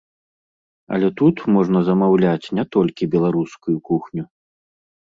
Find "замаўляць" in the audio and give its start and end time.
1.91-2.51